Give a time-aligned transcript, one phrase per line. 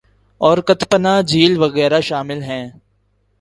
[0.41, 2.65] اور کت پناہ جھیل وغیرہ شامل ہیں